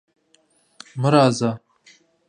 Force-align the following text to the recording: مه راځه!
مه 1.01 1.09
راځه! 1.13 1.49